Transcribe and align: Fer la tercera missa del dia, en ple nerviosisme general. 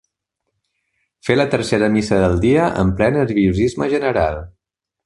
Fer 1.27 1.35
la 1.37 1.45
tercera 1.51 1.91
missa 1.99 2.19
del 2.25 2.35
dia, 2.47 2.73
en 2.85 2.95
ple 3.03 3.13
nerviosisme 3.21 3.93
general. 3.97 4.43